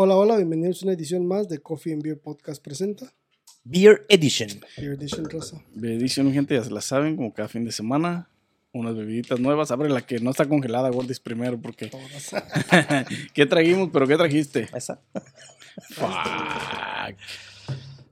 [0.00, 3.12] Hola, hola, bienvenidos a una edición más de Coffee and Beer Podcast presenta.
[3.64, 4.48] Beer Edition.
[4.76, 5.60] Beer Edition Rosa.
[5.74, 8.30] Edición, gente, ya se la saben, como cada fin de semana.
[8.72, 9.72] Unas bebiditas nuevas.
[9.72, 11.88] Abre la que no está congelada, Gordis, primero, porque.
[11.88, 12.30] Todas.
[13.34, 13.90] ¿Qué trajimos?
[13.92, 14.68] ¿Pero qué trajiste?
[14.72, 15.00] Esa.
[15.90, 17.16] Fuck.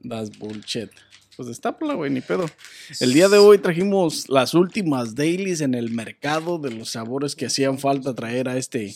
[0.09, 0.91] That's bullshit.
[1.37, 2.51] Pues destápala, güey, ni pedo.
[2.99, 7.47] El día de hoy trajimos las últimas dailies en el mercado de los sabores que
[7.47, 8.93] hacían falta traer a este,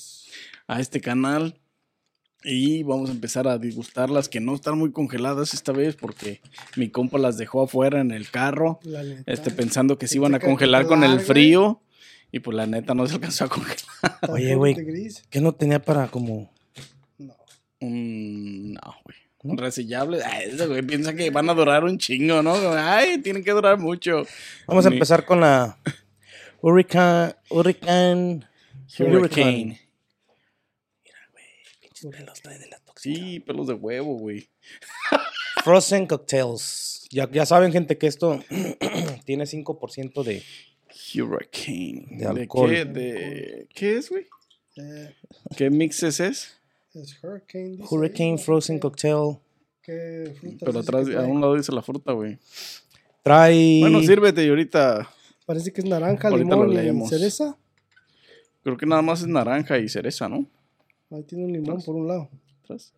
[0.67, 1.60] a este canal.
[2.43, 6.41] Y vamos a empezar a disgustarlas que no están muy congeladas esta vez porque
[6.77, 8.81] mi compa las dejó afuera en el carro.
[9.27, 11.83] Este, pensando que se iban a congelar con el frío.
[12.33, 13.85] Y pues la neta no se alcanzó a congelar.
[14.29, 14.77] Oye, güey.
[15.29, 16.51] ¿Qué no tenía para como.
[17.19, 17.35] No.
[17.81, 19.19] Mm, no, güey.
[19.43, 19.55] ¿No?
[19.63, 22.55] Ay, ese güey piensa que van a durar un chingo, ¿no?
[22.75, 24.27] Ay, tienen que durar mucho.
[24.67, 25.79] Vamos a empezar con la
[26.61, 27.35] Hurricane.
[27.49, 28.47] Hurricane.
[28.99, 29.81] Hurricane.
[32.09, 33.15] Pelos trae de la tóxica.
[33.19, 34.49] Sí, pelos de huevo, güey.
[35.65, 37.07] Frozen Cocktails.
[37.11, 38.43] Ya, ya saben, gente, que esto
[39.25, 40.43] tiene 5% de.
[41.15, 42.07] Hurricane.
[42.11, 42.71] De alcohol.
[42.71, 42.85] qué?
[42.85, 44.27] ¿De qué es, güey?
[44.77, 45.15] Eh,
[45.57, 46.57] ¿Qué mixes es?
[46.95, 47.77] es Hurricane.
[47.77, 49.39] dice Hurricane ahí, Frozen Cocktail.
[49.83, 52.39] ¿Qué frutas Pero atrás, a un lado dice la fruta, güey.
[53.23, 53.81] Trae.
[53.81, 55.09] Bueno, sírvete y ahorita
[55.47, 57.57] Parece que es naranja, Ahorita limón y cereza.
[58.63, 60.47] creo que nada más es naranja y cereza, ¿no?
[61.11, 62.31] Ahí tiene un limón por un lado.
[62.63, 62.93] Atrás.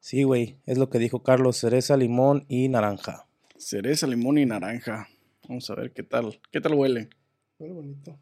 [0.00, 0.58] Sí, güey.
[0.66, 3.26] Es lo que dijo Carlos: cereza, limón y naranja.
[3.56, 5.08] Cereza, limón y naranja.
[5.48, 6.40] Vamos a ver qué tal.
[6.50, 7.08] ¿Qué tal huele?
[7.58, 8.18] Muy bonito.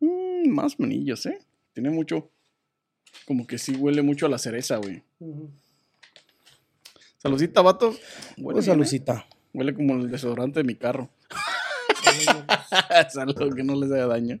[0.00, 1.38] Mm, más menillos, ¿eh?
[1.74, 2.30] Tiene mucho.
[3.26, 5.02] Como que sí huele mucho a la cereza, güey.
[5.20, 5.50] Ujú.
[7.18, 7.90] Saludcita, vato.
[8.38, 8.70] Huele, Pues ¿eh?
[8.70, 9.26] salucita.
[9.52, 11.10] huele como el desodorante de mi carro.
[13.10, 14.40] Salud, que no les haga daño.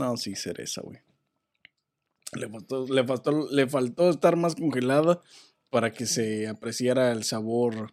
[0.00, 0.98] No, sí, cereza, güey.
[2.32, 5.20] Le faltó, le, faltó, le faltó estar más congelada
[5.68, 7.92] para que se apreciara el sabor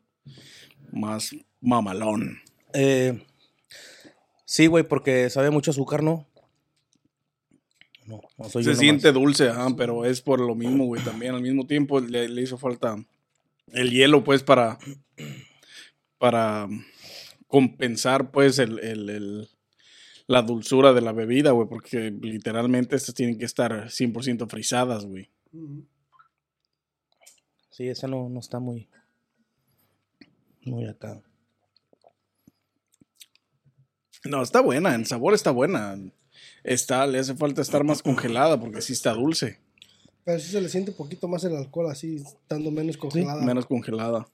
[0.91, 1.31] más
[1.61, 2.39] mamalón.
[2.73, 3.19] Eh,
[4.45, 6.27] sí, güey, porque sabe mucho azúcar, ¿no?
[8.05, 11.03] No, no soy Se siente dulce, ajá, pero es por lo mismo, güey.
[11.03, 12.95] También al mismo tiempo le, le hizo falta
[13.73, 14.77] el hielo, pues, para,
[16.17, 16.67] para
[17.47, 19.49] compensar, pues, el, el- el-
[20.27, 21.67] la dulzura de la bebida, güey.
[21.67, 25.29] Porque literalmente estas tienen que estar 100% frisadas, güey.
[27.71, 28.87] Sí, esa no, no está muy.
[30.63, 31.21] Muy acá.
[34.25, 35.97] No, está buena, el sabor está buena.
[36.63, 39.59] Está, le hace falta estar más congelada porque sí está dulce,
[40.23, 43.41] Pero sí se le siente un poquito más el alcohol así, estando menos congelada.
[43.41, 44.27] menos congelada.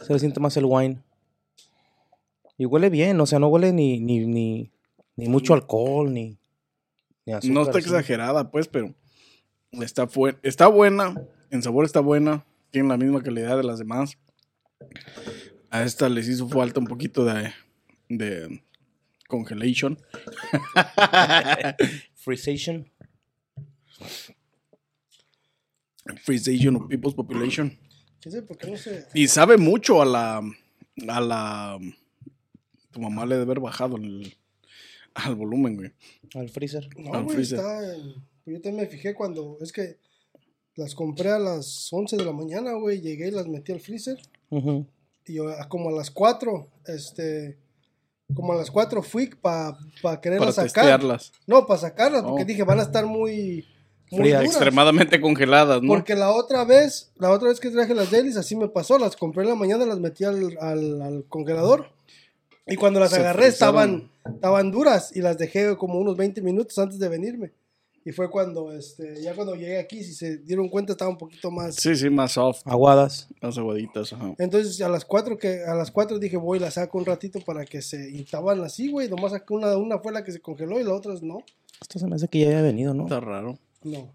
[0.00, 1.02] Se le siente más el wine.
[2.56, 4.72] Y huele bien, o sea, no huele ni, ni, ni,
[5.16, 6.38] ni mucho alcohol, ni,
[7.24, 7.54] ni azúcar.
[7.54, 7.88] no está así.
[7.88, 8.94] exagerada, pues, pero
[9.72, 11.14] está, fue- está buena,
[11.50, 14.18] en sabor está buena, tiene la misma calidad de las demás.
[15.70, 17.52] A esta les hizo falta un poquito de,
[18.08, 18.62] de
[19.28, 19.98] congelation.
[22.14, 22.90] Freezation.
[26.22, 27.76] Freezation of People's Population.
[28.20, 29.06] ¿Quién sabe por qué no sé?
[29.14, 30.42] Y sabe mucho a la.
[31.08, 31.78] A la.
[32.92, 34.34] Tu mamá le debe haber bajado el,
[35.24, 35.92] al volumen, güey.
[36.34, 36.88] Al freezer.
[36.98, 37.58] No, Al güey, freezer.
[37.58, 38.14] está en-
[38.46, 39.58] Yo también me fijé cuando...
[39.60, 39.98] Es que
[40.76, 43.00] las compré a las 11 de la mañana, güey.
[43.00, 44.18] Llegué y las metí al freezer.
[44.50, 47.58] Y yo, a- como a las 4, este...
[48.34, 50.84] Como a las 4 fui para pa quererlas Para sacar.
[50.84, 51.32] testearlas.
[51.46, 52.46] No, para sacarlas, porque Oh.
[52.46, 53.66] dije, van a estar muy...
[54.10, 54.44] Muy duras.
[54.44, 55.88] Extremadamente congeladas, ¿no?
[55.88, 58.98] Porque la otra vez, la otra vez que traje las dailies, así me pasó.
[59.00, 61.90] Las compré en la mañana, las metí al, al- al congelador.
[62.66, 65.14] Y cuando las Se agarré, estaban, estaban duras.
[65.14, 67.52] Y las dejé como unos 20 minutos antes de venirme.
[68.04, 71.50] Y fue cuando, este, ya cuando llegué aquí, si se dieron cuenta, estaba un poquito
[71.50, 71.74] más.
[71.74, 73.26] Sí, sí, más soft, Aguadas.
[73.42, 74.12] más aguaditas.
[74.12, 74.32] Ajá.
[74.38, 77.64] Entonces a las 4 que a las 4 dije, voy, la saco un ratito para
[77.64, 78.08] que se.
[78.08, 79.08] Y estaban así, güey.
[79.08, 81.38] Nomás saqué una, una fue la que se congeló y la otra no.
[81.80, 83.04] Esto se me hace que ya había venido, ¿no?
[83.04, 83.58] Está raro.
[83.82, 84.12] No.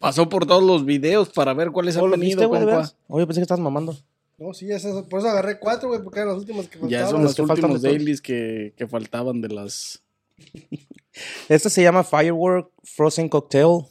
[0.00, 2.92] Pasó por todos los videos para ver cuáles ¿Oh, han venido, compa.
[3.06, 3.96] Oye, pensé que estabas mamando.
[4.38, 7.10] No, sí, esas, por eso agarré cuatro, güey, porque eran las últimas que Ya faltaban.
[7.10, 10.02] son los que faltan últimos dailies que, que faltaban de las.
[11.48, 13.86] Este se llama Firework Frozen Cocktail.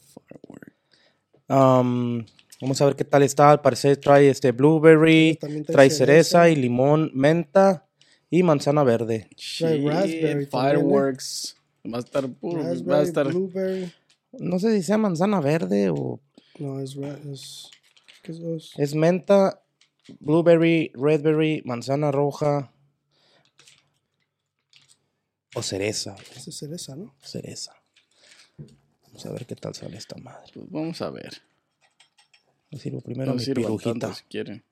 [1.47, 2.23] Um,
[2.61, 3.51] vamos a ver qué tal está.
[3.51, 6.49] Al parecer trae este blueberry, También trae trae cereza cereza.
[6.49, 7.87] y limón, menta
[8.29, 9.27] y manzana verde.
[9.57, 10.47] Trae Shit, raspberry también, ¿eh?
[10.51, 11.55] Fireworks.
[11.91, 12.63] Va a estar puro.
[12.87, 13.27] va a estar.
[13.27, 13.91] blueberry.
[14.33, 16.19] No sé si sea manzana verde o
[16.59, 16.95] No, es,
[17.31, 17.69] es,
[18.21, 18.69] ¿qué es eso?
[18.77, 19.61] es menta,
[20.19, 22.71] blueberry, redberry, manzana roja
[25.55, 26.15] o cereza.
[26.35, 27.15] Esa es cereza, ¿no?
[27.21, 27.73] Cereza.
[29.03, 30.51] Vamos a ver qué tal sale esta madre.
[30.53, 31.41] Pues vamos a ver.
[32.69, 33.91] Le sirvo primero No mi pirujita.
[33.91, 34.63] tanto si quieren.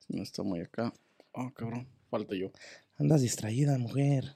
[0.00, 0.92] Si no está muy acá.
[1.32, 1.88] Oh, cabrón.
[2.10, 2.50] Falta yo.
[2.98, 4.34] Andas distraída, mujer.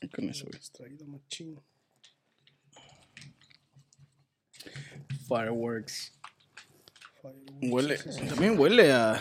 [0.00, 0.56] Y con eso, güey.
[0.56, 1.60] Extraído machín.
[5.28, 6.15] Fireworks.
[7.62, 7.98] Huele.
[8.28, 9.20] También huele a.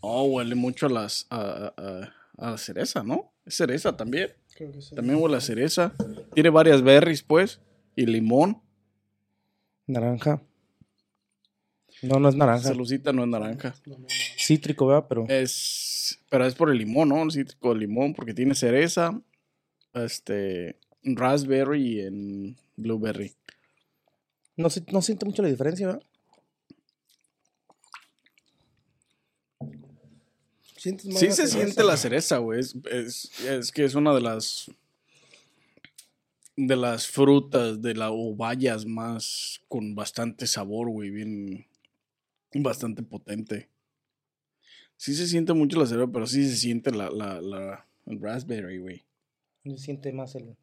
[0.00, 1.26] Oh, huele mucho a las.
[1.30, 3.32] A, a- a- la cereza, ¿no?
[3.44, 4.30] Es cereza también.
[4.54, 4.94] Creo que sí.
[4.94, 5.92] También huele a cereza.
[6.34, 7.60] Tiene varias berries, pues.
[7.96, 8.62] Y limón.
[9.86, 10.40] Naranja.
[12.02, 12.68] No, no es naranja.
[12.68, 13.74] Salucita no es naranja.
[14.38, 15.06] Cítrico, ¿verdad?
[15.08, 16.20] Pero Es.
[16.30, 17.22] Pero es por el limón, ¿no?
[17.22, 19.20] El cítrico de limón, porque tiene cereza.
[19.94, 20.78] Este.
[21.02, 23.32] Raspberry y en blueberry.
[24.56, 26.02] no, se- no siente mucho la diferencia, ¿verdad?
[30.78, 31.58] ¿Sientes más Sí la se cereza?
[31.64, 32.60] siente la cereza, güey.
[32.60, 34.70] Es, es- es que es una de las.
[36.56, 39.60] De las frutas, de las o bayas más.
[39.68, 41.10] con bastante sabor, güey.
[41.10, 41.66] Bien.
[42.54, 43.68] Bastante potente.
[44.96, 48.78] Sí se siente mucho la cereza, pero sí se siente la, la, la el raspberry,
[48.78, 49.04] güey.
[49.64, 50.56] Se siente más el...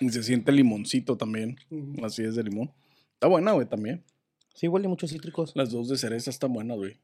[0.00, 1.56] Y se siente el limoncito también.
[1.70, 2.72] Las es de limón.
[3.14, 4.04] Está buena, güey, también.
[4.54, 5.52] Sí, huele mucho cítricos.
[5.54, 6.98] Las dos de cereza están buenas, güey.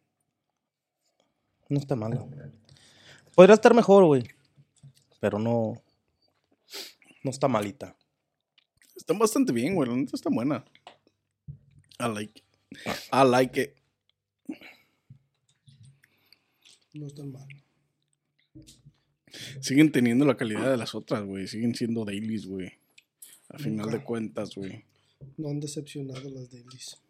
[1.71, 2.29] No está malo.
[3.35, 4.25] Podría estar mejor, güey.
[5.21, 5.81] Pero no...
[7.23, 7.97] No está malita.
[8.97, 9.89] Están bastante bien, güey.
[9.89, 10.65] La neta está buena.
[11.99, 12.45] I like it.
[13.13, 13.77] I like it.
[16.93, 17.47] No es tan mal.
[19.61, 21.47] Siguen teniendo la calidad de las otras, güey.
[21.47, 22.73] Siguen siendo dailies, güey.
[23.49, 24.85] A final de cuentas, güey.
[25.37, 27.01] No han decepcionado las dailies.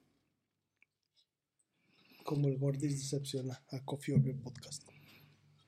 [2.31, 4.85] Como el Gordis decepciona a Coffee Over Podcast.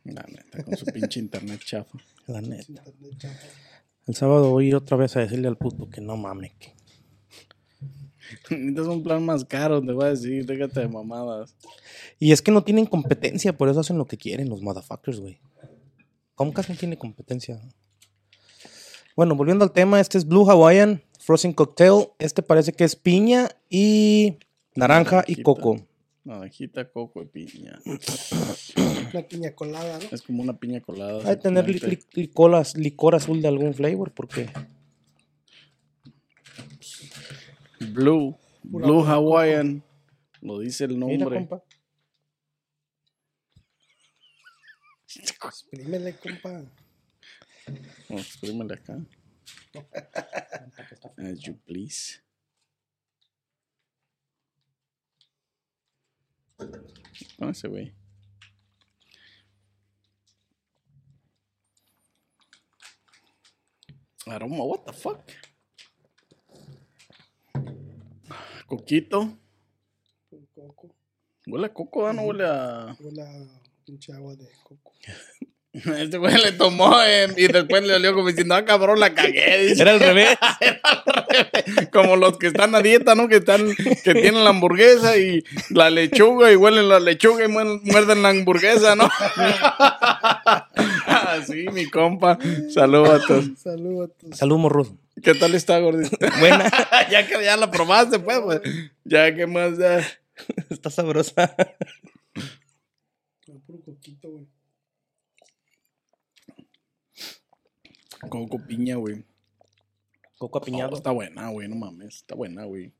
[0.04, 1.98] La neta, con su pinche internet chafa.
[2.28, 2.84] La neta.
[3.18, 3.46] Chafa.
[4.06, 6.52] El sábado voy a ir otra vez a decirle al puto que no mames.
[6.60, 6.72] que-
[8.50, 10.46] Necesitas un plan más caro, te voy a decir.
[10.46, 11.56] Déjate de mamadas.
[12.20, 15.40] Y es que no tienen competencia, por eso hacen lo que quieren los motherfuckers, güey.
[16.36, 17.60] Comcast no tiene competencia.
[19.16, 22.06] Bueno, volviendo al tema, este es Blue Hawaiian Frozen Cocktail.
[22.20, 24.38] Este parece que es piña y
[24.76, 25.88] naranja y coco.
[26.24, 27.80] Naranjita, coco y piña.
[29.12, 30.04] Una piña colada, ¿no?
[30.12, 31.18] Es como una piña colada.
[31.28, 32.06] Hay que tener li- exactamente.
[32.14, 34.48] li- licolas- licor azul de algún flavor, porque
[37.92, 38.36] Blue.
[38.70, 39.02] Pura Blue.
[39.04, 39.82] Hawaiian.
[40.40, 41.38] Lo dice el Mira, nombre.
[41.40, 41.62] compa.
[45.44, 46.64] Exprímele, compa.
[48.08, 48.98] Exprímele acá.
[51.18, 52.20] As you please.
[57.38, 57.94] Con ese güey.
[64.26, 65.20] Aroma, what the fuck?
[68.66, 69.38] Coquito.
[70.54, 70.94] Coco.
[71.46, 72.12] Huele a coco, ¿ah?
[72.12, 72.96] no huele a.
[73.00, 74.92] Huele a pinche agua de coco.
[75.98, 79.68] Este güey le tomó eh, y después le olió como diciendo, ah, cabrón, la cagué.
[79.68, 79.80] dice.
[79.82, 80.28] Era al revés.
[81.90, 83.26] Como los que están a dieta, ¿no?
[83.28, 87.80] Que están, que tienen la hamburguesa y la lechuga y huelen la lechuga y muer-
[87.84, 89.08] muerden la hamburguesa, ¿no?
[91.06, 92.38] Así, mi compa.
[92.72, 93.44] Saludos a todos.
[93.56, 94.38] Saludos a todos.
[94.38, 94.92] Salud, morros.
[95.22, 96.16] ¿Qué tal está, gordito?
[96.38, 96.70] Buena.
[97.10, 98.60] ya que ya la probaste, pues, pues.
[99.04, 99.78] Ya, ¿qué más?
[99.78, 100.06] Ya.
[100.68, 101.54] Está sabrosa.
[103.46, 104.46] Con puro coquito, güey.
[108.28, 109.24] Coco piña, güey.
[110.38, 110.92] Coco apiñado.
[110.92, 112.16] Oh, está buena, güey, no mames.
[112.16, 112.92] Está buena, güey.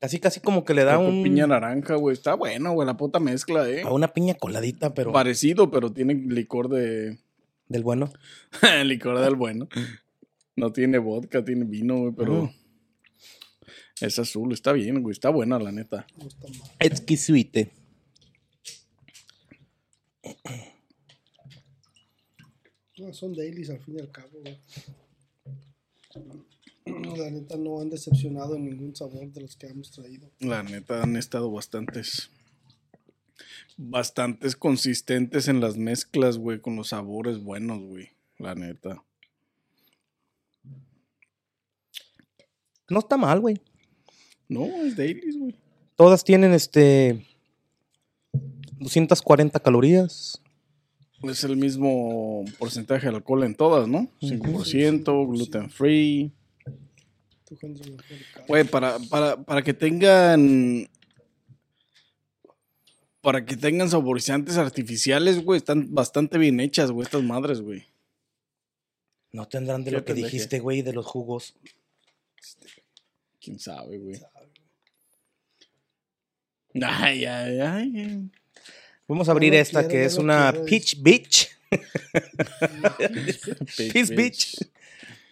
[0.00, 1.22] Casi, casi como que le da Coco un...
[1.22, 2.14] piña naranja, güey.
[2.14, 3.82] Está buena, güey, la puta mezcla, eh.
[3.82, 7.18] A una piña coladita, pero Parecido, pero tiene licor de.
[7.68, 8.10] del bueno.
[8.84, 9.68] licor del bueno.
[10.56, 12.32] No tiene vodka, tiene vino, güey, pero.
[12.42, 12.50] Ujú.
[14.00, 15.12] Es azul, está bien, güey.
[15.12, 16.06] Está buena, la neta.
[16.78, 17.72] Exquisite.
[22.98, 24.58] No, son dailies al fin y al cabo, güey.
[27.18, 30.30] la neta no han decepcionado en ningún sabor de los que hemos traído.
[30.38, 32.30] La neta han estado bastantes.
[33.76, 38.10] Bastantes consistentes en las mezclas, güey, con los sabores buenos, güey.
[38.38, 39.04] La neta.
[42.88, 43.60] No está mal, güey.
[44.48, 45.54] No, es Dailies, güey.
[45.96, 47.26] Todas tienen este
[48.78, 50.40] 240 calorías.
[51.22, 54.10] Es el mismo porcentaje de alcohol en todas, ¿no?
[54.20, 56.32] 5%, gluten free.
[58.48, 60.88] Güey, para, para, para que tengan.
[63.20, 67.84] Para que tengan saborizantes artificiales, güey, están bastante bien hechas, güey, estas madres, güey.
[69.32, 71.54] No tendrán de lo que dijiste, güey, de los jugos.
[73.40, 74.20] Quién sabe, güey.
[76.82, 78.30] Ay, ay, ay.
[79.08, 80.66] Vamos a abrir esta quiero, que es una quiero.
[80.66, 81.48] Peach Beach.
[83.76, 84.56] Peach Peach Beach.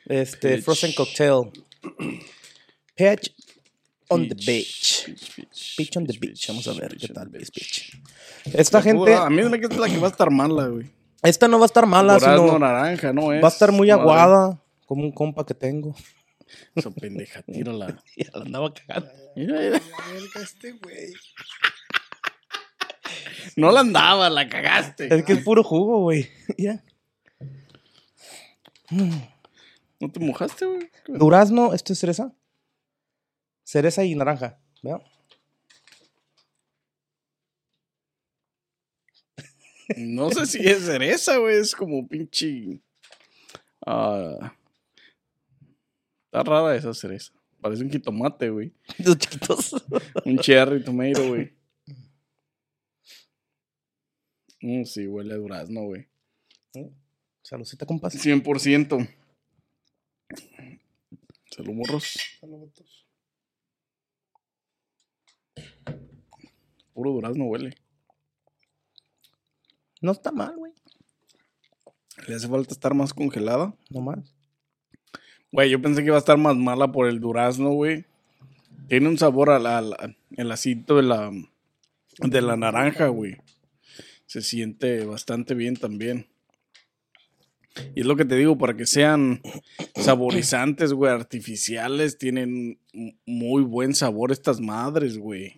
[0.06, 0.64] Este, Peach.
[0.64, 1.50] Frozen Cocktail.
[2.94, 3.34] Peach
[4.08, 5.04] on the Peach, beach.
[5.06, 6.48] peach, peach, Peach on the peach, beach.
[6.48, 7.92] Vamos a ver peach qué tal es beach.
[8.42, 8.54] Peach.
[8.54, 10.90] Esta gente, A mí me que es la que va a estar mala, güey.
[11.22, 13.42] esta no va a estar mala, Durazno sino naranja, ¿no es?
[13.42, 15.94] va a estar muy Madre, aguada, como un compa que tengo.
[16.76, 18.02] Esa pendeja, tírala.
[18.16, 19.10] Ya la andaba cagando.
[19.34, 19.80] Mira, mira.
[20.40, 21.12] Este güey.
[23.56, 25.14] No la andaba, la cagaste.
[25.14, 26.28] Es que es puro jugo, güey.
[26.58, 26.82] Mira.
[30.00, 30.90] ¿No te mojaste, güey?
[31.08, 32.32] Durazno, esto es cereza.
[33.62, 34.58] Cereza y naranja.
[34.82, 35.00] ¿vea?
[39.96, 41.56] No sé si es cereza, güey.
[41.56, 42.80] Es como pinche.
[43.86, 44.54] Ah.
[46.26, 47.32] está rara esa cereza.
[47.60, 48.72] Parece un jitomate, güey.
[48.98, 49.74] Los chiquitos.
[50.24, 51.52] Un cherry tomato, güey.
[54.64, 56.06] Mm, sí, huele a durazno, güey.
[57.42, 58.14] Saludcita, compas.
[58.14, 59.06] 100%.
[61.50, 62.14] Salud, morros.
[62.40, 63.06] Saludos.
[66.94, 67.74] Puro durazno huele.
[70.00, 70.72] No está mal, güey.
[72.26, 73.74] Le hace falta estar más congelada.
[73.90, 74.34] No más.
[75.52, 78.06] Güey, yo pensé que iba a estar más mala por el durazno, güey.
[78.88, 81.30] Tiene un sabor al, al- el acito de la,
[82.18, 83.36] de la naranja, güey.
[84.26, 86.26] Se siente bastante bien también.
[87.94, 89.42] Y es lo que te digo, para que sean
[89.96, 92.78] saborizantes, güey, artificiales, tienen
[93.26, 95.56] muy buen sabor estas madres, güey.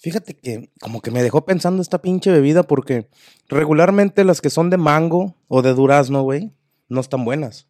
[0.00, 3.10] Fíjate que como que me dejó pensando esta pinche bebida porque
[3.50, 6.52] regularmente las que son de mango o de durazno, güey,
[6.88, 7.68] no están buenas.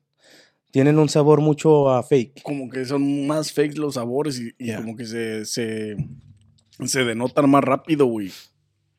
[0.70, 2.42] Tienen un sabor mucho a fake.
[2.42, 5.96] Como que son más fakes los sabores y, como que se, se,
[6.84, 8.30] se denotan más rápido, güey.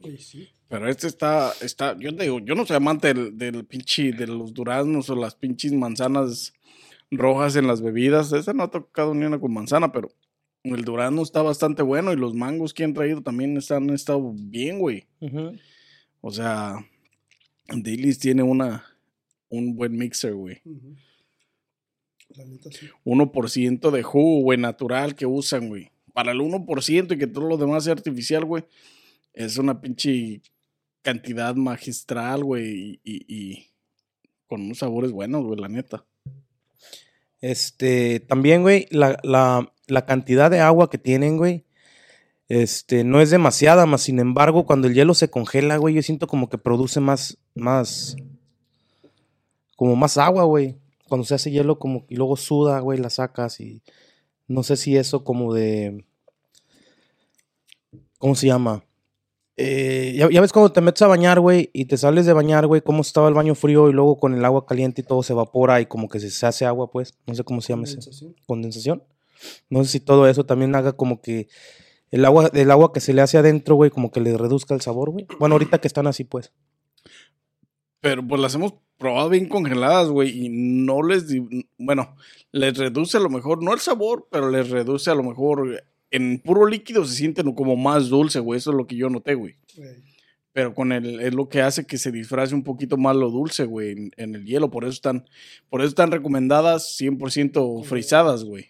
[0.02, 0.50] Oye, sí.
[0.68, 4.28] Pero este está, está, yo te digo, yo no soy amante del, del pinche, de
[4.28, 6.52] los duraznos o las pinches manzanas
[7.10, 8.34] rojas en las bebidas.
[8.34, 10.12] Esa no ha tocado ni una con manzana, pero
[10.64, 14.34] el durazno está bastante bueno y los mangos que han traído también están, han estado
[14.36, 15.06] bien, güey.
[16.22, 16.86] O sea,
[17.68, 18.86] Daily's tiene una,
[19.50, 20.62] un buen mixer, güey.
[20.66, 20.96] Ujú.
[22.36, 22.88] La neta sí.
[23.04, 25.90] 1% de jugo, güey, natural que usan, güey.
[26.14, 28.64] Para el 1% y que todo lo demás sea artificial, güey,
[29.34, 30.42] es una pinche
[31.02, 33.68] cantidad magistral, güey, y, y- y
[34.48, 36.06] con unos sabores buenos, güey, la neta.
[37.42, 41.66] Este, también, güey, la, la, la cantidad de agua que tienen, güey,
[42.48, 46.28] este, no es demasiada, más sin embargo, cuando el hielo se congela, güey, yo siento
[46.28, 48.16] como que produce más, más,
[49.76, 50.78] como más agua, güey.
[51.10, 53.82] Cuando se hace hielo, como, y luego suda, güey, la sacas y
[54.48, 56.06] no sé si eso como de,
[58.18, 58.86] ¿cómo se llama?
[59.58, 62.66] Eh, ya, ya ves cuando te metes a bañar, güey, y te sales de bañar,
[62.66, 65.34] güey, cómo estaba el baño frío y luego con el agua caliente y todo se
[65.34, 67.14] evapora y como que se, hace agua, pues.
[67.28, 68.00] No sé cómo se llama ese.
[68.48, 69.04] Condensación.
[69.70, 71.48] No sé si todo eso también haga como que
[72.12, 74.82] el agua, el agua que se le hace adentro, güey, como que le reduzca el
[74.82, 75.26] sabor, güey.
[75.40, 76.52] Bueno, ahorita que están así, pues.
[78.02, 82.16] Pero pues las hemos probado bien congeladas, güey, y no les, di- bueno,
[82.52, 86.40] les reduce a lo mejor, no el sabor, pero les reduce a lo mejor, en
[86.40, 89.56] puro líquido se sienten como más dulce, güey, eso es lo que yo noté, güey.
[89.76, 89.96] Güey.
[90.54, 93.64] Pero con el, es lo que hace que se disfrace un poquito más lo dulce,
[93.64, 94.70] güey, en, en el hielo.
[94.70, 95.26] Por eso están,
[95.70, 98.66] por eso están recomendadas 100% frisadas, güey.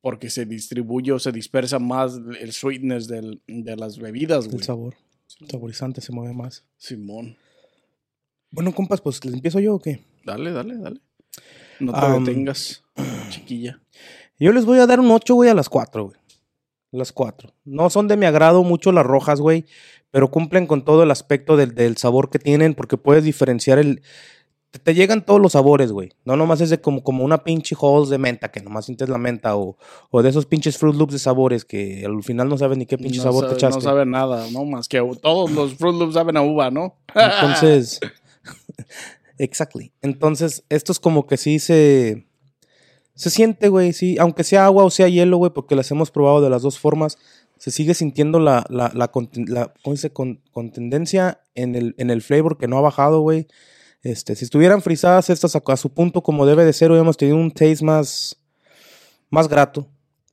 [0.00, 4.62] Porque se distribuye o se dispersa más el sweetness del- de las bebidas, El güey.
[4.64, 4.94] sabor.
[5.40, 6.64] El saborizante se mueve más.
[6.76, 7.36] Simón.
[8.50, 10.00] Bueno, compas, pues ¿les empiezo yo o qué?
[10.24, 11.00] Dale, dale, dale.
[11.80, 12.84] No te detengas,
[13.30, 13.80] chiquilla.
[14.38, 16.16] Yo les voy a dar un 8, güey, a las 4, güey.
[16.92, 17.52] Las cuatro.
[17.64, 19.66] No son de mi agrado mucho las rojas, güey,
[20.10, 24.02] pero cumplen con todo el aspecto del, del sabor que tienen porque puedes diferenciar el...
[24.70, 26.10] Te, te llegan todos los sabores, güey.
[26.24, 29.18] No nomás es de como, como una pinche halls de menta, que nomás sientes la
[29.18, 29.76] menta, o,
[30.10, 32.98] o de esos pinches Fruit Loops de sabores que al final no sabes ni qué
[32.98, 33.76] pinche no sabor sabe, te echaste.
[33.76, 34.64] No sabe nada, ¿no?
[34.64, 36.96] Más que todos los Fruit Loops saben a uva, ¿no?
[37.14, 38.00] Entonces,
[39.38, 39.92] exactly.
[40.02, 42.26] Entonces, esto es como que sí se,
[43.14, 46.40] se siente, güey, sí, aunque sea agua o sea hielo, güey, porque las hemos probado
[46.40, 47.18] de las dos formas,
[47.58, 49.10] se sigue sintiendo la, la, la,
[49.46, 50.10] la- ¿cómo dice?
[50.10, 53.46] Con, contendencia en el, en el flavor que no ha bajado, güey.
[54.06, 57.36] Este, si estuvieran frisadas estas a, a su punto como debe de ser, hubiéramos tenido
[57.36, 58.36] un taste más,
[59.30, 59.88] más grato.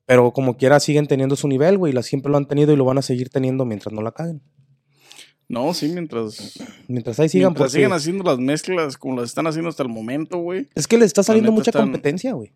[0.05, 2.85] Pero como quiera siguen teniendo su nivel, güey, la siempre lo han tenido y lo
[2.85, 4.41] van a seguir teniendo mientras no la caguen.
[5.47, 6.53] No, sí, mientras,
[6.87, 9.89] Mientras ahí sigan, mientras porque- sigan haciendo las mezclas como las están haciendo hasta el
[9.89, 10.67] momento, güey.
[10.75, 12.53] Es que le está saliendo mucha están- competencia, güey.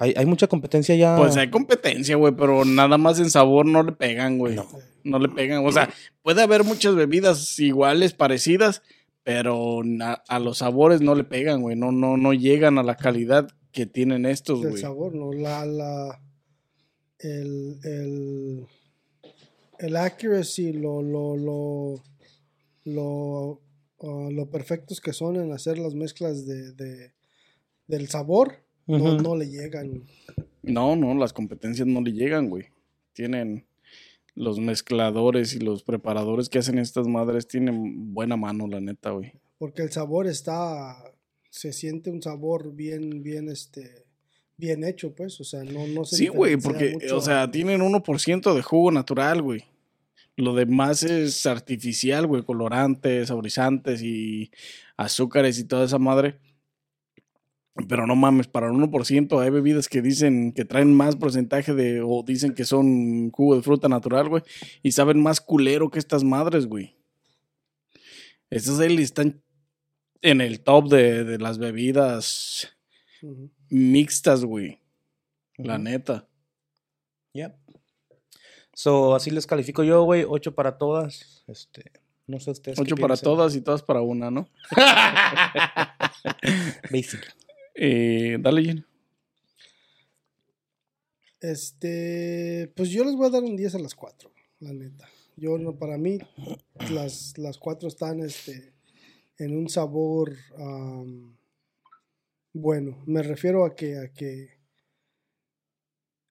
[0.00, 1.16] Hay, hay mucha competencia ya.
[1.16, 4.54] Pues hay competencia, güey, pero nada más en sabor no le pegan, güey.
[4.54, 4.66] No.
[5.02, 5.18] No.
[5.18, 5.64] le pegan.
[5.64, 5.88] O sea,
[6.22, 8.82] puede haber muchas bebidas iguales, parecidas,
[9.28, 9.82] pero
[10.26, 11.76] a los sabores no le pegan, güey.
[11.76, 14.80] No, no, no llegan a la calidad que tienen estos, del güey.
[14.80, 15.34] sabor, ¿no?
[15.34, 16.18] La, la,
[17.18, 18.66] el, el,
[19.80, 22.02] el accuracy, lo, lo, lo,
[22.86, 23.60] lo,
[24.00, 27.12] ah, lo perfectos que son en hacer las mezclas de, de-
[27.86, 30.04] del sabor, no, no le llegan.
[30.62, 32.64] No, no, las competencias no le llegan, güey.
[33.12, 33.66] Tienen
[34.38, 39.32] los mezcladores y los preparadores que hacen estas madres tienen buena mano, la neta, güey.
[39.58, 40.96] Porque el sabor está,
[41.50, 44.06] se siente un sabor bien, bien, este,
[44.56, 47.80] bien hecho, pues, o sea, no, no se Sí, güey, porque, mucho o sea, tienen
[47.80, 49.64] 1% de jugo natural, güey.
[50.36, 54.52] Lo demás es artificial, güey, colorantes, saborizantes y
[54.96, 56.38] azúcares y toda esa madre.
[57.86, 62.02] Pero no mames, para el 1% hay bebidas que dicen que traen más porcentaje de,
[62.02, 64.42] o dicen que son jugo de fruta natural, güey,
[64.82, 66.96] y saben más culero que estas madres, güey.
[68.50, 69.42] Estas Daily están
[70.22, 72.68] en el top de, de las bebidas
[73.68, 74.80] mixtas, güey.
[75.56, 76.28] La neta.
[77.32, 77.56] Yep.
[78.72, 80.24] So, así les califico yo, güey.
[80.26, 81.44] Ocho para todas.
[81.48, 81.92] Este,
[82.26, 82.78] no sé ustedes.
[82.78, 83.24] Ocho para piensen.
[83.24, 84.48] todas y todas para una, ¿no?
[86.90, 87.47] Basic.
[87.80, 88.84] Eh, dale, Jenny.
[91.40, 95.08] Este, pues yo les voy a dar un 10 a las 4, la neta.
[95.36, 96.18] Yo no, para mí,
[96.90, 98.72] las, las cuatro están este,
[99.38, 100.34] en un sabor
[102.52, 103.00] bueno.
[103.06, 104.48] Me refiero a que, a que,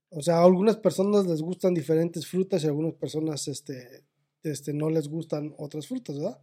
[0.10, 4.04] o sea, a algunas personas les gustan diferentes frutas y a algunas personas este,
[4.44, 6.42] este, no les gustan otras frutas, ¿verdad?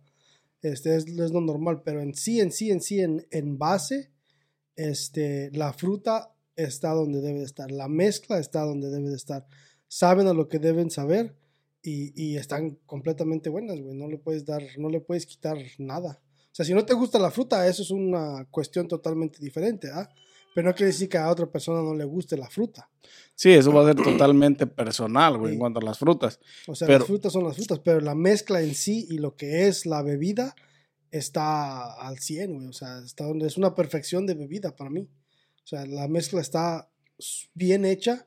[0.63, 4.14] Este es, es lo normal, pero en sí, en sí, en sí, en, en base,
[4.77, 9.47] este, la fruta está donde debe de estar, la mezcla está donde debe de estar.
[9.89, 11.35] Saben a lo que deben saber
[11.83, 13.97] y, y están completamente buenas, güey.
[13.97, 16.21] No le puedes dar, no le puedes quitar nada.
[16.47, 20.09] O sea, si no te gusta la fruta, eso es una cuestión totalmente diferente, ¿ah?
[20.55, 22.89] Pero no quiere decir que a otra persona no le guste la fruta.
[23.35, 25.55] Sí, eso va a ser totalmente personal, güey, Sí.
[25.55, 26.39] en cuanto a las frutas.
[26.69, 29.35] O sea, Pero- las frutas son las frutas, pero la mezcla en sí y lo
[29.35, 30.55] que es la bebida
[31.19, 32.67] está al 100, güey.
[32.67, 35.09] O sea, está donde es una perfección de bebida para mí.
[35.63, 36.91] O sea, la mezcla está
[37.55, 38.27] bien hecha,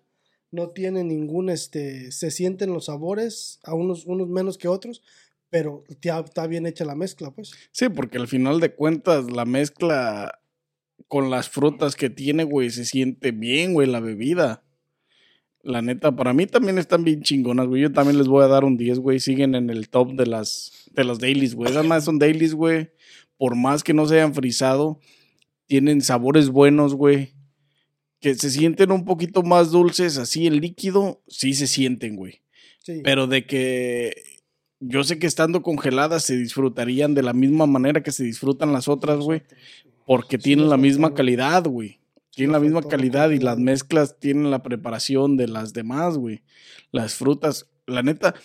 [0.51, 5.03] no tiene ningún, este, se sienten los sabores, a unos, unos menos que otros,
[5.49, 7.51] pero ya está bien hecha la mezcla, pues.
[7.71, 10.39] Sí, porque al final de cuentas la mezcla
[11.07, 14.63] con las frutas que tiene, güey, se siente bien, güey, la bebida.
[15.67, 17.81] La neta, para mí también están bien chingonas, güey.
[17.81, 19.19] Yo también les voy a dar un 10, güey.
[19.19, 21.69] Siguen en el top de las, de las dailies, güey.
[21.69, 22.89] Esas más son dailies, güey.
[23.37, 25.01] Por más que no se hayan frisado,
[25.65, 27.33] tienen sabores buenos, güey.
[28.21, 32.41] Que se sienten un poquito más dulces, así el líquido, sí se sienten, güey.
[32.79, 33.01] Sí.
[33.03, 34.13] Pero de que
[34.79, 38.87] yo sé que estando congeladas se disfrutarían de la misma manera que se disfrutan las
[38.87, 39.41] otras, güey.
[40.05, 41.99] Porque Sí, tienen la misma calidad, güey.
[42.37, 46.43] Tienen la misma calidad y las mezclas tienen la preparación de las demás, güey.
[46.91, 48.35] Las frutas, la neta,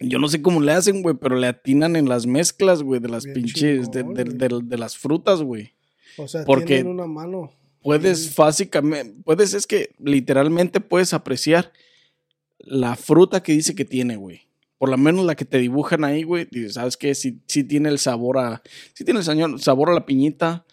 [0.00, 3.08] yo no sé cómo le hacen, güey, pero le atinan en las mezclas, güey, de
[3.08, 5.72] las Bien pinches, de, chingón, de- de- de las frutas, güey.
[6.16, 7.52] o sea, porque- tienen una mano.
[7.82, 11.72] Puedes básicamente, puedes, es que literalmente puedes apreciar
[12.58, 14.42] la fruta que dice que tiene, güey.
[14.78, 16.46] Por lo menos la que te dibujan ahí, güey.
[16.50, 17.14] Dices, ¿sabes qué?
[17.14, 18.62] Sí, sí tiene el sabor a.
[18.94, 20.64] Sí tiene el sabor a la piñita.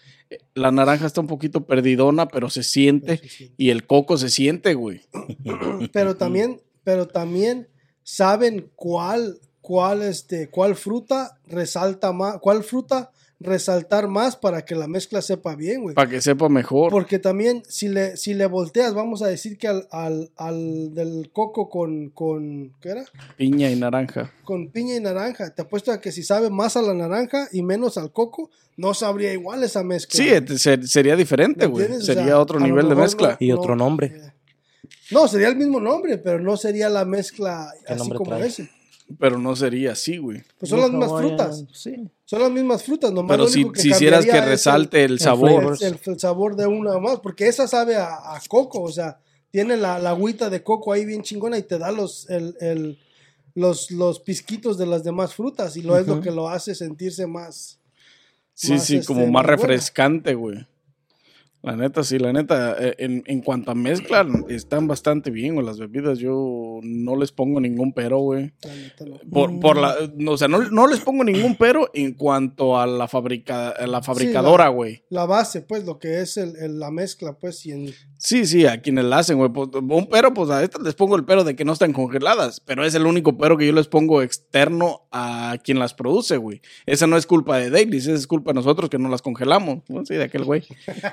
[0.53, 3.21] La naranja está un poquito perdidona, pero se siente.
[3.57, 5.01] Y el coco se siente, güey.
[5.93, 7.67] pero también, pero también
[8.03, 14.87] saben cuál, cuál, este, cuál fruta resalta más, cuál fruta resaltar más para que la
[14.87, 15.95] mezcla sepa bien, güey.
[15.95, 16.91] Para que sepa mejor.
[16.91, 21.29] Porque también, si le, si le volteas, vamos a decir que al, al, al del
[21.33, 23.05] coco con, con, ¿qué era?
[23.37, 24.31] Piña y naranja.
[24.43, 25.53] Con piña y naranja.
[25.53, 28.93] Te apuesto a que si sabe más a la naranja y menos al coco, no
[28.93, 30.17] sabría igual esa mezcla.
[30.17, 31.91] Sí, ser- sería diferente, ¿Me güey.
[31.91, 33.29] O Sería sea, otro nivel de mezcla.
[33.31, 34.07] no- Y otro nombre.
[34.15, 34.31] eh,
[35.11, 38.47] No, sería el mismo nombre, pero no sería la mezcla ¿Qué así como trae?
[38.47, 38.69] ese.
[39.19, 40.43] Pero no sería así, güey.
[40.57, 41.65] Pues son las mismas frutas.
[41.73, 42.09] Sí.
[42.25, 45.19] Son las mismas frutas, nomás Pero lo si, único que si hicieras que resalte el,
[45.19, 45.51] sabor.
[45.77, 45.77] flavor.
[45.81, 49.19] el, el sabor de una más, porque esa sabe a, a coco, o sea,
[49.51, 52.99] tiene la, la agüita de coco ahí bien chingona y te da los, el, el-
[53.53, 57.25] los, los pizquitos de las demás frutas y lo es lo que lo hace sentirse
[57.25, 57.79] más.
[58.53, 60.65] Sí, más, sí, este, como más más refrescante, güey.
[61.65, 65.65] La neta, sí, la neta, eh, en, en cuanto a mezcla, están bastante bien, güey.
[65.65, 68.51] Las bebidas, yo no les pongo ningún pero, güey.
[68.63, 69.17] La neta, no.
[69.31, 72.85] Por, por la, no, o sea, no, no les pongo ningún pero en cuanto a
[72.85, 75.03] la, fabrica, a la fabricadora, güey.
[75.09, 78.65] La base, pues, lo que es el, el- la mezcla, pues, y en, Sí, sí,
[78.65, 79.51] a quienes la hacen, güey.
[79.51, 82.59] Pues, un pero, pues a estas les pongo el pero de que no están congeladas.
[82.59, 86.61] Pero es el único pero que yo les pongo externo a quien las produce, güey.
[86.85, 89.83] Esa no es culpa de Dailies, esa es culpa de nosotros que no las congelamos.
[89.87, 90.63] Bueno, sí, de aquel güey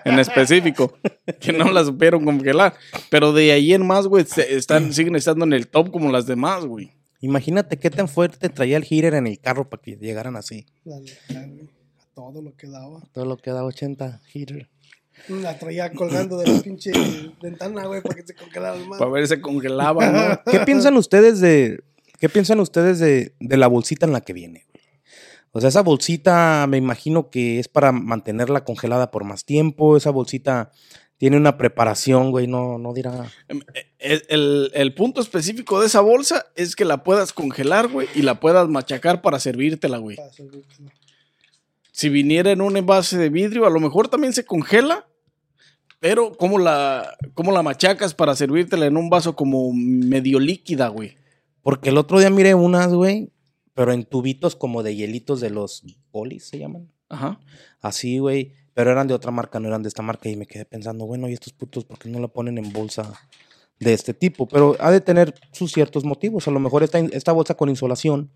[0.05, 0.93] en específico,
[1.41, 2.75] que no las supieron congelar.
[3.11, 6.27] Pero de ahí en más, güey, se- están, siguen estando en el top como las
[6.27, 6.93] demás, güey.
[7.21, 10.67] Imagínate qué tan fuerte traía el heater en el carro para que llegaran así.
[10.85, 11.69] la güey,
[12.01, 13.01] a todo lo que daba.
[13.13, 14.69] Todo lo que da 80 heater.
[15.29, 16.91] La traía colgando de la pinche
[17.41, 18.99] ventana, güey, para que se congelara más.
[18.99, 20.51] Para ver si se congelaba, ¿no?
[20.51, 21.85] ¿Qué piensan ustedes de
[22.19, 24.67] qué piensan ustedes de, de la bolsita en la que viene?
[25.53, 29.97] O sea, esa bolsita me imagino que es para mantenerla congelada por más tiempo.
[29.97, 30.71] Esa bolsita
[31.19, 33.31] tiene una preparación, güey, no, no dirá.
[33.99, 38.23] El, el- el punto específico de esa bolsa es que la puedas congelar, güey, y
[38.23, 40.17] la puedas machacar para servírtela, güey.
[40.17, 40.31] Para.
[41.93, 45.07] Si viniera en un envase de vidrio, a lo mejor también se congela,
[46.01, 51.17] pero ¿cómo la, cómo la machacas para servírtela en un vaso como medio líquida, güey?
[51.63, 53.31] Porque el otro día miré unas, güey,
[53.75, 56.91] pero en tubitos como de hielitos de los bolis, se llaman.
[57.09, 57.41] Ajá.
[57.81, 58.53] Así, güey.
[58.75, 60.29] Pero eran de otra marca, no eran de esta marca.
[60.29, 63.13] Y me quedé pensando, bueno, ¿y estos putos por qué no la ponen en bolsa
[63.79, 64.49] de este tipo?
[64.49, 66.49] Pero ha de tener sus ciertos motivos.
[66.49, 68.31] A lo mejor esta, esta bolsa con insolación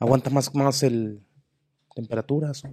[0.00, 1.20] aguanta más, más el
[1.94, 2.64] temperaturas.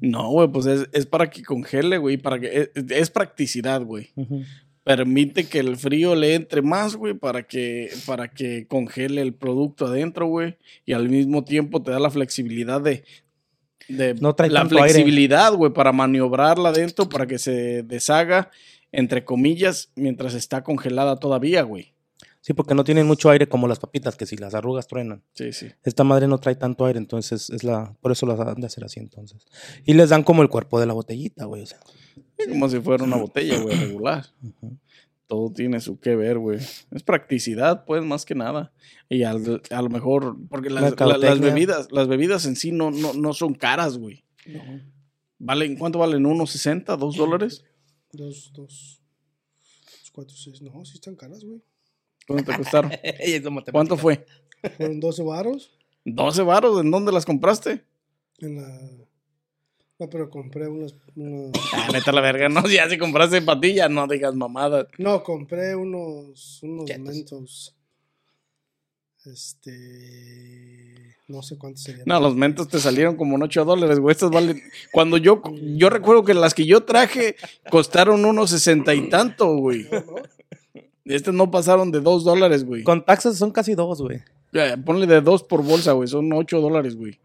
[0.00, 4.10] No, güey, pues es, es para que congele, güey, para que es, es practicidad, güey.
[4.16, 4.42] Ujú.
[4.88, 9.84] Permite que el frío le entre más, güey, para que, para que congele el producto
[9.84, 10.56] adentro, güey.
[10.86, 13.04] Y al mismo tiempo te da la flexibilidad de.
[13.88, 18.50] de No trae la flexibilidad, güey, para maniobrarla adentro, para que se deshaga,
[18.90, 21.92] entre comillas, mientras está congelada todavía, güey.
[22.40, 25.22] Sí, porque no tienen mucho aire como las papitas, que si las arrugas truenan.
[25.34, 25.68] Sí, sí.
[25.84, 28.84] Esta madre no trae tanto aire, entonces es la, por eso las han de hacer
[28.84, 29.44] así entonces.
[29.84, 31.60] Y les dan como el cuerpo de la botellita, güey.
[31.60, 31.78] O sea,
[32.48, 34.26] Como si fuera una botella, güey, regular.
[35.26, 36.58] Todo tiene su que ver, güey.
[36.90, 38.72] Es practicidad, pues, más que nada.
[39.08, 41.48] Y al- a lo mejor, porque las, la- las Mercadotecnia.
[41.54, 44.24] bebidas, las bebidas en sí no, no, no son caras, güey.
[45.38, 46.24] ¿Valen, ¿Cuánto valen?
[46.24, 46.84] ¿1.60?
[46.98, 47.64] ¿2 dólares?
[48.12, 49.02] Dos, dos,
[49.84, 50.62] dos, cuatro, seis.
[50.62, 51.60] No, sí están caras, güey.
[52.26, 52.90] ¿Cuánto te costaron?
[53.72, 54.26] ¿Cuánto fue?
[54.76, 55.70] Fueron 12 varos.
[56.04, 56.80] ¿12 varos?
[56.80, 57.84] ¿En dónde las compraste?
[58.38, 58.90] En la.
[59.98, 60.94] No, pero compré unos.
[61.16, 64.86] unos- Ah, neta la verga, no, ya si compraste patillas, no digas mamadas.
[64.98, 66.60] No, compré unos.
[66.62, 67.04] Unos Chetos.
[67.04, 67.74] mentos.
[69.24, 71.16] Este.
[71.26, 72.04] No sé cuántos serían.
[72.06, 74.12] No, los mentos te salieron como en 8 dólares, güey.
[74.12, 74.62] Estas valen.
[74.92, 75.42] Cuando yo,
[75.76, 77.36] yo recuerdo que las que yo traje
[77.70, 79.86] costaron unos 60 y tanto, güey.
[81.04, 82.82] Estas no pasaron de 2 dólares, güey.
[82.82, 84.20] Con taxas son casi dos, güey.
[84.52, 86.08] Ya, Ponle de 2 por bolsa, güey.
[86.08, 87.18] Son 8 dólares, güey.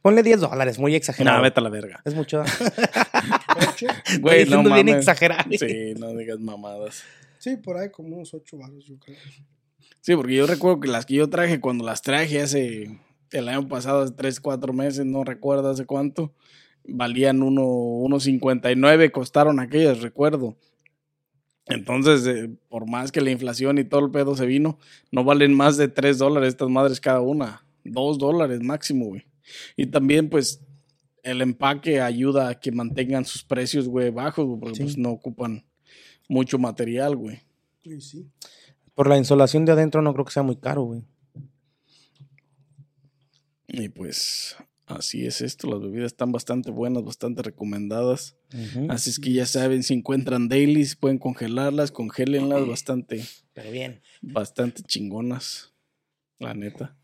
[0.00, 1.36] Ponle 10 dólares, muy exagerado.
[1.36, 2.00] Nah, vete a la verga.
[2.04, 2.42] Es mucho.
[3.72, 3.86] Ocho.
[4.20, 4.96] Güey, no siendo bien mames.
[5.00, 5.50] exagerado.
[5.50, 7.02] Sí, no digas mamadas.
[7.38, 9.16] Sí, por ahí como unos 8 varos, yo creo.
[10.00, 12.98] Sí, porque yo recuerdo que las que yo traje, cuando las traje hace
[13.30, 16.32] el año pasado, hace 3, 4 meses, no recuerdo hace cuánto,
[16.84, 20.56] valían uno, unos 59, costaron aquellas, recuerdo.
[21.66, 24.78] Entonces, eh, por más que la inflación y todo el pedo se vino,
[25.10, 27.64] no valen más de 3 dólares estas madres cada una.
[27.84, 29.24] 2 dólares máximo, güey.
[29.76, 30.60] Y también, pues,
[31.22, 34.82] el empaque ayuda a que mantengan sus precios, güey, bajos, güey, porque Sí.
[34.82, 35.64] pues no ocupan
[36.28, 37.40] mucho material, güey.
[37.84, 38.26] Sí, sí.
[38.94, 41.02] Por la insolación de adentro no creo que sea muy caro, güey.
[43.68, 48.36] Y pues así es esto, las bebidas están bastante buenas, bastante recomendadas.
[48.88, 54.02] Así es que ya saben, si encuentran dailies, pueden congelarlas, congélenlas bastante, Pero bien.
[54.20, 55.72] bastante chingonas,
[56.38, 56.96] la neta.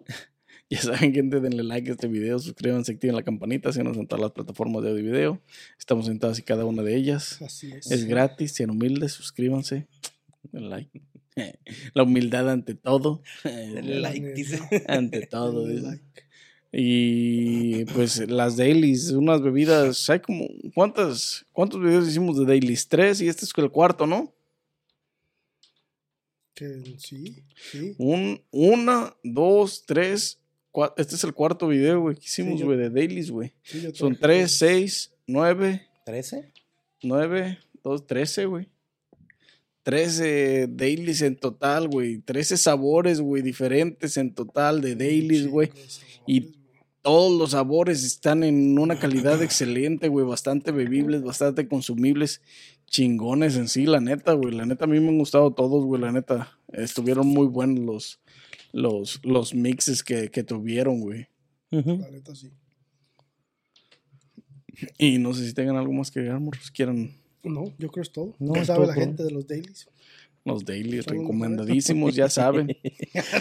[0.68, 4.20] Ya saben, gente, denle like a este video, suscríbanse, activen la campanita, síganos en todas
[4.20, 5.42] las plataformas de audio y video.
[5.78, 7.40] Estamos en todas y cada una de ellas.
[7.40, 7.88] Así es.
[7.88, 9.86] Es gratis, sean humildes, suscríbanse.
[10.50, 11.02] Den like.
[11.94, 13.22] La humildad ante todo.
[13.44, 14.58] like, dice.
[14.88, 15.66] Ante todo.
[15.68, 16.02] Denle dice.
[16.72, 22.88] Y pues las dailies, unas bebidas, hay como, ¿cuántas, ¿cuántos videos hicimos de dailies?
[22.88, 24.32] Tres y este es el cuarto, ¿no?
[26.54, 27.94] Que sí, sí.
[27.98, 30.38] Un, una, dos, tres,
[30.96, 33.52] este es el cuarto video, güey, que hicimos, Sí, güey, de dailies, güey.
[33.62, 36.50] sí, Son tres, seis, nueve, ¿13?
[37.02, 38.68] nueve, dos, trece, güey.
[39.86, 42.18] Trece dailies en total, güey.
[42.18, 45.70] Trece sabores, güey, diferentes en total de dailies, güey.
[46.26, 46.56] Y
[47.02, 50.26] todos los sabores están en una calidad excelente, güey.
[50.26, 52.42] Bastante bebibles, bastante consumibles.
[52.88, 54.56] Chingones en sí, la neta, güey.
[54.56, 56.02] La neta, a mí me han gustado todos, güey.
[56.02, 58.20] La neta, estuvieron muy buenos los,
[58.72, 61.28] los, los mixes que, que tuvieron, güey.
[61.70, 62.50] La neta sí.
[64.98, 66.72] Y no sé si tengan algo más que agregar, morros.
[66.72, 67.12] Quieran
[67.50, 68.34] No, yo creo que es todo.
[68.38, 69.88] No, sabe todo la gente de los dailies.
[70.44, 72.68] los dailies Son recomendadísimos, ya saben.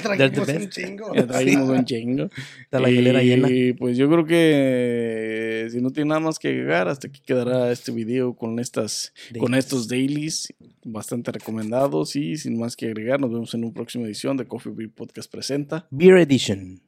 [0.04, 0.62] Trajimos best.
[0.62, 1.16] un chingo.
[1.16, 2.30] Ya traímos un chingo.
[2.64, 3.50] Está la hielera llena.
[3.52, 7.22] Y pues yo creo que eh, si no tiene nada más que agregar, hasta aquí
[7.26, 9.66] quedará este video con estas, con Dailies.
[9.66, 12.16] estos dailies bastante recomendados.
[12.16, 15.32] Y sin más que agregar, nos vemos en una próxima edición de Coffee Beer Podcast
[15.32, 15.88] Presenta.
[15.92, 16.85] Beer Edition.